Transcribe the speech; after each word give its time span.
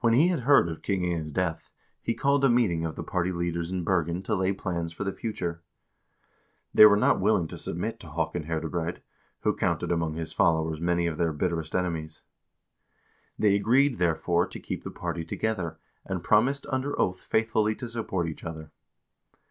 When 0.00 0.12
he 0.12 0.28
had 0.28 0.40
heard 0.40 0.68
of 0.68 0.82
King 0.82 1.04
Inge's 1.04 1.32
death, 1.32 1.70
he 2.02 2.12
called 2.12 2.44
a 2.44 2.50
meeting 2.50 2.84
of 2.84 2.96
the 2.96 3.02
party 3.02 3.32
leaders 3.32 3.70
in 3.70 3.82
Bergen 3.82 4.22
to 4.24 4.34
lay 4.34 4.52
plans 4.52 4.92
for 4.92 5.04
the 5.04 5.12
future. 5.14 5.62
They 6.74 6.84
were 6.84 6.98
not 6.98 7.18
willing 7.18 7.48
to 7.48 7.56
submit 7.56 7.98
to 8.00 8.08
Haakon 8.10 8.42
Herdebreid, 8.42 9.00
who 9.40 9.56
counted 9.56 9.90
among 9.90 10.16
his 10.16 10.34
followers 10.34 10.82
many 10.82 11.06
of 11.06 11.16
their 11.16 11.32
bitterest 11.32 11.74
enemies. 11.74 12.24
They 13.38 13.56
agreed, 13.56 13.96
therefore, 13.96 14.46
to 14.48 14.60
keep 14.60 14.84
the 14.84 14.90
party 14.90 15.24
together, 15.24 15.78
and 16.04 16.22
promised 16.22 16.66
under 16.68 16.92
oath 17.00 17.22
faithfully 17.22 17.74
to 17.76 17.88
support 17.88 18.28
each 18.28 18.44
other. 18.44 18.70